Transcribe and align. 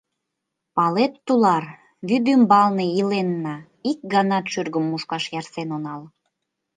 Палет, 0.75 1.13
тулар, 1.25 1.63
вӱдӱмбалне 2.07 2.85
иленна, 2.99 3.55
ик 3.89 3.99
ганат 4.13 4.45
шӱргым 4.51 4.85
мушкаш 4.89 5.23
ярсен 5.39 5.69
онал. 5.77 6.01